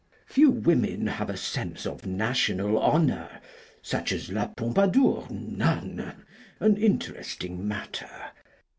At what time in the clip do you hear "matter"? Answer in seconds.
7.67-8.09